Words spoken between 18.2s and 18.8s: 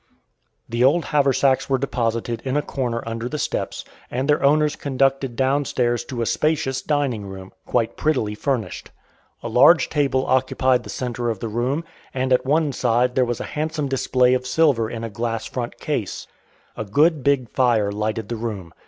the room.